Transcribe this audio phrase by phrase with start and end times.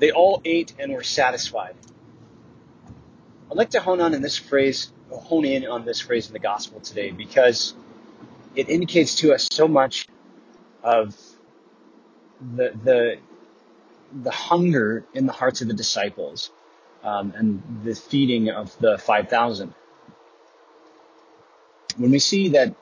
[0.00, 1.76] They all ate and were satisfied.
[3.50, 6.38] I'd like to hone on in this phrase, hone in on this phrase in the
[6.38, 7.74] gospel today because
[8.56, 10.08] it indicates to us so much
[10.82, 11.16] of
[12.56, 13.18] the the
[14.22, 16.50] the hunger in the hearts of the disciples
[17.04, 19.74] um, and the feeding of the five thousand.
[21.96, 22.74] When we see that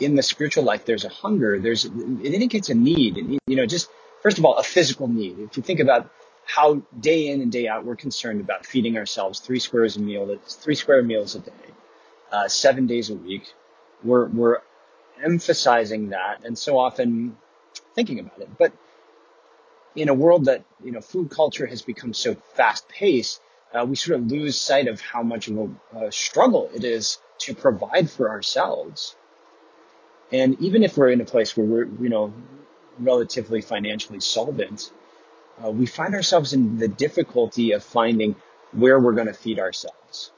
[0.00, 1.90] in the spiritual life there's a hunger, there's it
[2.32, 3.38] indicates a need.
[3.46, 3.90] You know, just
[4.24, 5.38] first of all, a physical need.
[5.38, 6.10] If you think about
[6.46, 10.36] how day in and day out we're concerned about feeding ourselves three squares a meal,
[10.46, 11.52] three square meals a day,
[12.32, 13.54] uh, seven days a week.
[14.02, 14.58] We're we're
[15.22, 17.36] emphasizing that and so often
[17.94, 18.48] thinking about it.
[18.58, 18.72] But
[19.94, 23.40] in a world that you know food culture has become so fast paced,
[23.72, 27.18] uh, we sort of lose sight of how much of a, a struggle it is
[27.38, 29.16] to provide for ourselves.
[30.32, 32.32] And even if we're in a place where we're you know
[32.98, 34.90] relatively financially solvent,
[35.64, 38.36] uh, we find ourselves in the difficulty of finding
[38.72, 40.32] where we're going to feed ourselves.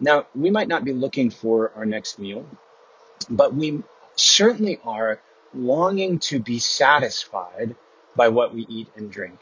[0.00, 2.44] Now, we might not be looking for our next meal,
[3.30, 3.82] but we
[4.16, 5.20] certainly are
[5.54, 7.76] longing to be satisfied
[8.16, 9.38] by what we eat and drink.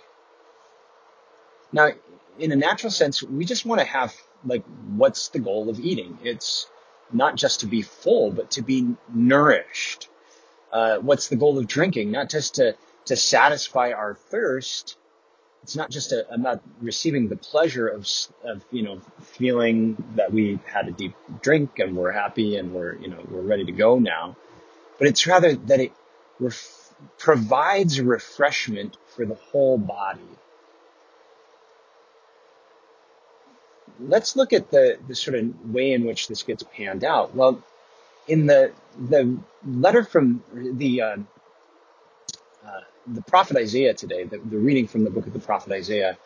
[1.72, 1.90] Now,
[2.38, 4.64] in a natural sense, we just want to have, like,
[4.96, 6.18] what's the goal of eating?
[6.22, 6.68] It's
[7.10, 10.09] not just to be full, but to be nourished.
[10.72, 12.10] Uh, what's the goal of drinking?
[12.10, 12.76] Not just to
[13.06, 14.96] to satisfy our thirst,
[15.62, 18.08] it's not just a, about receiving the pleasure of,
[18.44, 22.94] of, you know, feeling that we had a deep drink and we're happy and we're,
[22.96, 24.36] you know, we're ready to go now,
[24.98, 25.92] but it's rather that it
[26.38, 30.20] ref- provides refreshment for the whole body.
[33.98, 37.34] Let's look at the, the sort of way in which this gets panned out.
[37.34, 37.62] Well,
[38.28, 38.72] in the,
[39.08, 41.16] the letter from the, uh,
[42.66, 46.18] uh, the prophet Isaiah today, the, the reading from the book of the prophet Isaiah,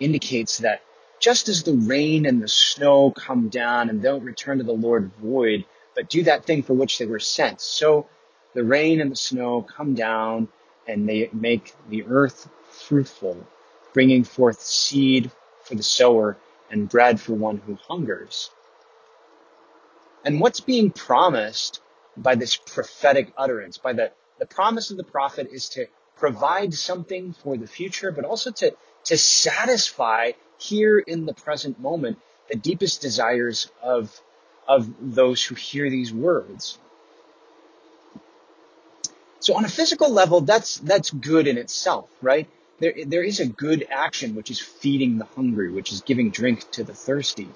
[0.00, 0.82] indicates that
[1.20, 5.10] just as the rain and the snow come down and don't return to the Lord
[5.20, 5.64] void,
[5.94, 8.06] but do that thing for which they were sent, so
[8.54, 10.48] the rain and the snow come down
[10.86, 13.36] and they make the earth fruitful,
[13.92, 15.30] bringing forth seed
[15.62, 16.36] for the sower
[16.70, 18.50] and bread for one who hungers.
[20.24, 21.80] And what's being promised
[22.16, 25.86] by this prophetic utterance, by the, the promise of the prophet is to
[26.16, 28.74] provide something for the future, but also to,
[29.04, 32.18] to satisfy here in the present moment
[32.50, 34.20] the deepest desires of,
[34.66, 36.78] of those who hear these words.
[39.40, 42.48] So on a physical level, that's, that's good in itself, right?
[42.80, 46.70] There, there is a good action, which is feeding the hungry, which is giving drink
[46.72, 47.48] to the thirsty,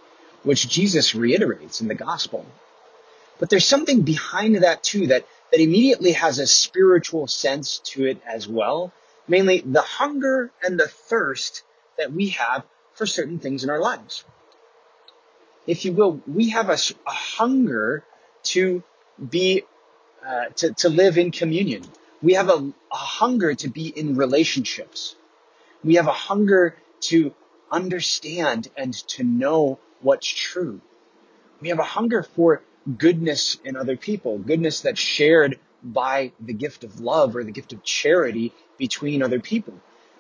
[0.43, 2.45] which Jesus reiterates in the gospel.
[3.39, 8.21] But there's something behind that too that, that immediately has a spiritual sense to it
[8.27, 8.93] as well.
[9.27, 11.63] Mainly the hunger and the thirst
[11.99, 12.65] that we have
[12.95, 14.25] for certain things in our lives.
[15.67, 18.05] If you will, we have a, a hunger
[18.45, 18.83] to
[19.31, 19.63] be,
[20.27, 21.85] uh, to, to live in communion.
[22.21, 25.15] We have a, a hunger to be in relationships.
[25.85, 27.35] We have a hunger to
[27.71, 30.81] understand and to know what's true.
[31.61, 32.63] We have a hunger for
[32.99, 37.73] goodness in other people, goodness that's shared by the gift of love or the gift
[37.73, 39.75] of charity between other people.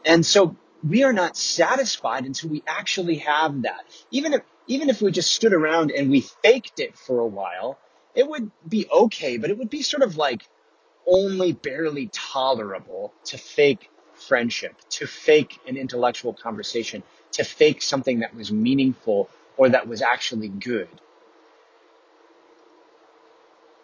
[0.04, 0.56] And so
[0.86, 3.84] we are not satisfied until we actually have that.
[4.10, 7.78] Even if, even if we just stood around and we faked it for a while,
[8.14, 10.42] it would be okay, but it would be sort of like
[11.06, 18.34] only barely tolerable to fake friendship, to fake an intellectual conversation, to fake something that
[18.34, 20.88] was meaningful or that was actually good.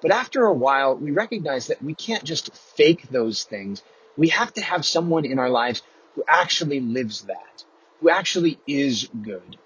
[0.01, 3.83] But after a while, we recognize that we can't just fake those things.
[4.17, 5.83] We have to have someone in our lives
[6.15, 7.65] who actually lives that,
[8.01, 9.57] who actually is good.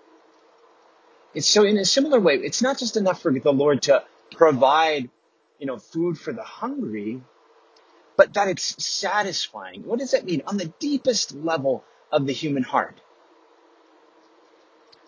[1.35, 5.11] It's so in a similar way, it's not just enough for the Lord to provide,
[5.59, 7.23] you know, food for the hungry,
[8.17, 9.85] but that it's satisfying.
[9.85, 10.43] What does that mean?
[10.47, 13.01] On the deepest level of the human heart.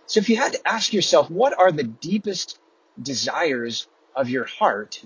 [0.07, 2.59] So if you had to ask yourself, what are the deepest
[3.01, 5.03] desires of your heart?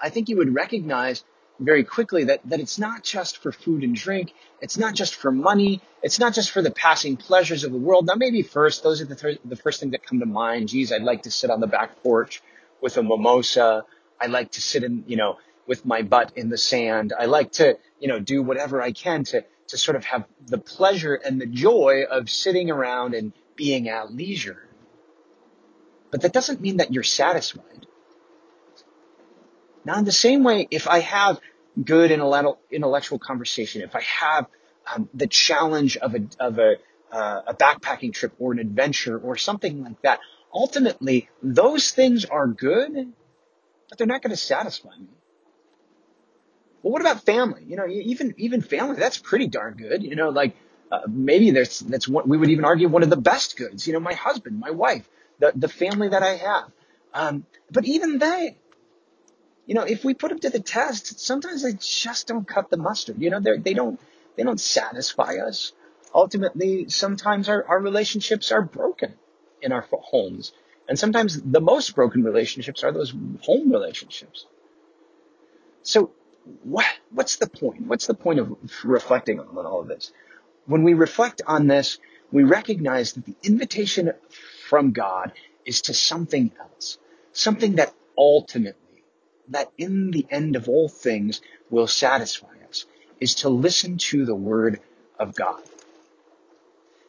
[0.00, 1.24] I think you would recognize
[1.58, 4.32] very quickly that, that it's not just for food and drink.
[4.60, 5.80] It's not just for money.
[6.02, 8.06] It's not just for the passing pleasures of the world.
[8.06, 10.68] Now, maybe first, those are the, th- the first things that come to mind.
[10.68, 12.42] Geez, I'd like to sit on the back porch
[12.80, 13.84] with a mimosa.
[14.20, 17.12] I like to sit in, you know, with my butt in the sand.
[17.18, 20.58] I like to, you know, do whatever I can to, to sort of have the
[20.58, 24.68] pleasure and the joy of sitting around and being at leisure.
[26.10, 27.86] But that doesn't mean that you're satisfied.
[29.84, 31.40] Now, in the same way, if I have
[31.82, 34.46] good intellectual conversation, if I have
[34.94, 36.76] um, the challenge of a of a
[37.10, 40.20] uh, a backpacking trip or an adventure or something like that.
[40.52, 43.12] Ultimately, those things are good,
[43.88, 45.08] but they're not going to satisfy me.
[46.82, 47.62] Well, what about family?
[47.66, 50.02] You know, even even family, that's pretty darn good.
[50.02, 50.56] You know, like
[50.90, 53.86] uh, maybe that's that's what we would even argue one of the best goods.
[53.86, 56.70] You know, my husband, my wife, the the family that I have.
[57.14, 58.56] Um, but even they,
[59.66, 62.76] you know, if we put them to the test, sometimes they just don't cut the
[62.76, 63.16] mustard.
[63.18, 64.00] You know, they don't
[64.36, 65.72] they don't satisfy us.
[66.14, 69.14] Ultimately, sometimes our, our relationships are broken
[69.60, 70.52] in our homes.
[70.88, 73.12] And sometimes the most broken relationships are those
[73.42, 74.46] home relationships.
[75.82, 76.12] So
[76.62, 77.86] what, what's the point?
[77.86, 80.12] What's the point of reflecting on all of this?
[80.66, 81.98] When we reflect on this,
[82.32, 84.12] we recognize that the invitation
[84.68, 85.32] from God
[85.64, 86.98] is to something else,
[87.32, 89.04] something that ultimately,
[89.48, 91.40] that in the end of all things
[91.70, 92.84] will satisfy us,
[93.20, 94.80] is to listen to the word
[95.18, 95.62] of God.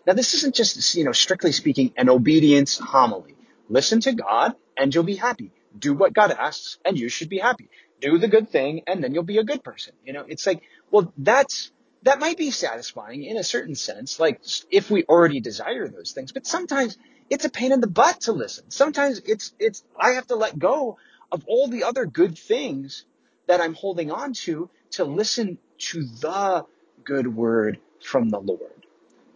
[0.05, 3.35] Now, this isn't just, you know, strictly speaking, an obedience homily.
[3.67, 5.51] Listen to God and you'll be happy.
[5.77, 7.69] Do what God asks and you should be happy.
[7.99, 9.93] Do the good thing and then you'll be a good person.
[10.05, 10.61] You know, it's like,
[10.91, 11.71] well, that's,
[12.03, 16.31] that might be satisfying in a certain sense, like if we already desire those things,
[16.31, 16.97] but sometimes
[17.29, 18.69] it's a pain in the butt to listen.
[18.69, 20.97] Sometimes it's, it's, I have to let go
[21.31, 23.05] of all the other good things
[23.47, 26.65] that I'm holding on to to listen to the
[27.03, 28.85] good word from the Lord.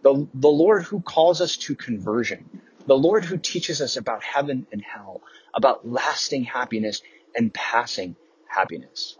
[0.02, 4.66] The, the Lord who calls us to conversion, the Lord who teaches us about heaven
[4.72, 5.20] and hell,
[5.54, 7.02] about lasting happiness
[7.36, 8.16] and passing
[8.46, 9.16] happiness.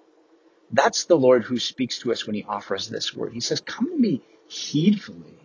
[0.73, 3.33] That's the Lord who speaks to us when he offers this word.
[3.33, 5.39] He says, come to me heedfully.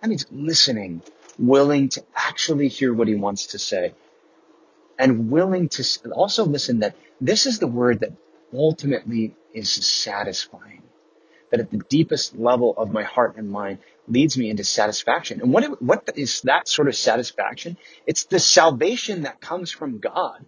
[0.00, 1.02] That means listening,
[1.38, 3.94] willing to actually hear what he wants to say
[4.98, 8.12] and willing to also listen that this is the word that
[8.52, 10.82] ultimately is satisfying
[11.50, 15.40] that at the deepest level of my heart and mind leads me into satisfaction.
[15.40, 17.76] And what, what is that sort of satisfaction?
[18.06, 20.44] It's the salvation that comes from God.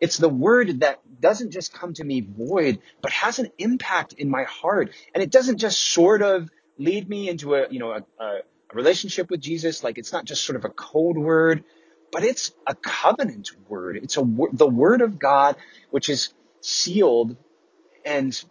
[0.00, 4.30] It's the word that doesn't just come to me void, but has an impact in
[4.30, 4.90] my heart.
[5.14, 6.48] And it doesn't just sort of
[6.78, 8.40] lead me into a, you know, a, a,
[8.72, 9.82] relationship with Jesus.
[9.82, 11.64] Like it's not just sort of a cold word,
[12.12, 13.96] but it's a covenant word.
[13.96, 15.56] It's a, the word of God,
[15.90, 17.36] which is sealed
[18.04, 18.42] and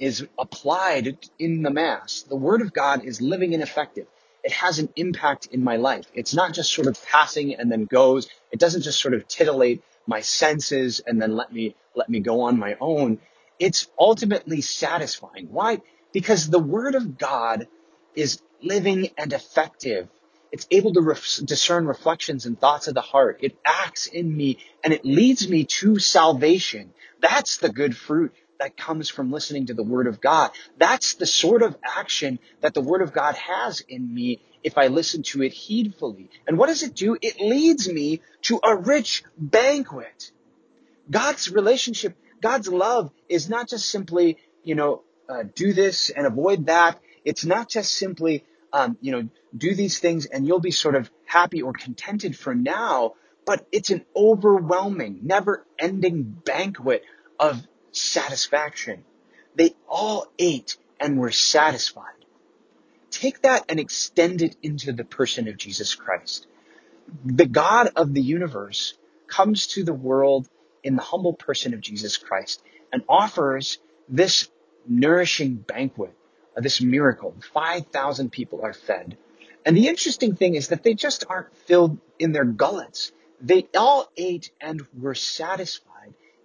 [0.00, 2.22] is applied in the Mass.
[2.22, 4.06] The Word of God is living and effective.
[4.42, 6.06] It has an impact in my life.
[6.14, 8.28] It's not just sort of passing and then goes.
[8.50, 12.42] It doesn't just sort of titillate my senses and then let me, let me go
[12.42, 13.18] on my own.
[13.58, 15.48] It's ultimately satisfying.
[15.50, 15.80] Why?
[16.12, 17.68] Because the Word of God
[18.14, 20.08] is living and effective.
[20.52, 23.38] It's able to discern reflections and thoughts of the heart.
[23.40, 26.92] It acts in me and it leads me to salvation.
[27.22, 30.50] That's the good fruit that comes from listening to the Word of God.
[30.78, 34.88] That's the sort of action that the Word of God has in me if I
[34.88, 36.28] listen to it heedfully.
[36.46, 37.16] And what does it do?
[37.20, 40.30] It leads me to a rich banquet.
[41.10, 46.66] God's relationship, God's love is not just simply, you know, uh, do this and avoid
[46.66, 47.00] that.
[47.24, 51.10] It's not just simply, um, you know, do these things and you'll be sort of
[51.24, 53.14] happy or contented for now,
[53.46, 57.02] but it's an overwhelming, never ending banquet
[57.38, 59.04] of satisfaction.
[59.54, 62.06] They all ate and were satisfied.
[63.10, 66.46] Take that and extend it into the person of Jesus Christ.
[67.24, 68.94] The God of the universe
[69.26, 70.48] comes to the world
[70.82, 73.78] in the humble person of Jesus Christ and offers
[74.08, 74.48] this
[74.86, 76.14] nourishing banquet,
[76.56, 77.34] uh, this miracle.
[77.52, 79.16] 5,000 people are fed.
[79.66, 83.12] And the interesting thing is that they just aren't filled in their gullets.
[83.40, 85.89] They all ate and were satisfied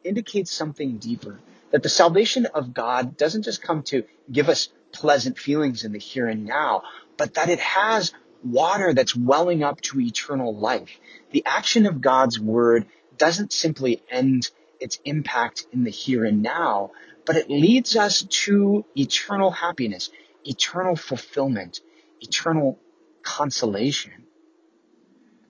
[0.06, 1.40] indicates something deeper.
[1.72, 6.00] That the salvation of God doesn't just come to give us pleasant feelings in the
[6.00, 6.84] here and now,
[7.18, 11.00] but that it has water that's welling up to eternal life.
[11.32, 12.86] The action of God's word
[13.18, 16.92] doesn't simply end its impact in the here and now,
[17.26, 20.12] but it leads us to eternal happiness,
[20.44, 21.82] eternal fulfillment,
[22.22, 22.80] eternal
[23.24, 24.28] consolation.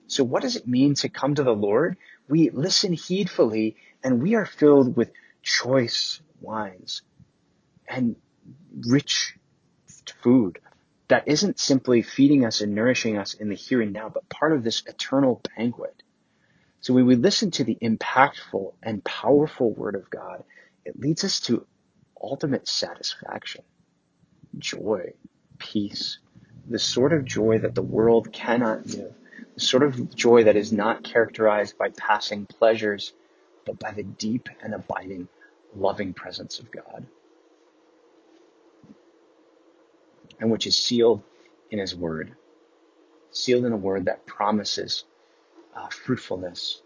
[0.06, 1.96] So what does it mean to come to the Lord?
[2.28, 7.02] We listen heedfully and we are filled with choice wines
[7.88, 8.16] and
[8.86, 9.36] rich
[10.22, 10.58] food
[11.08, 14.52] that isn't simply feeding us and nourishing us in the here and now, but part
[14.52, 16.02] of this eternal banquet.
[16.80, 20.44] So when we listen to the impactful and powerful word of God,
[20.84, 21.66] it leads us to
[22.20, 23.62] ultimate satisfaction,
[24.58, 25.12] joy,
[25.58, 26.18] peace,
[26.68, 29.14] the sort of joy that the world cannot give,
[29.54, 33.12] the sort of joy that is not characterized by passing pleasures,
[33.64, 35.28] but by the deep and abiding
[35.74, 37.06] loving presence of God.
[40.40, 41.22] and which is sealed
[41.70, 42.34] in his word,
[43.30, 45.04] sealed in a word that promises
[45.74, 46.82] uh, fruitfulness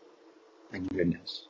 [0.72, 1.46] and goodness.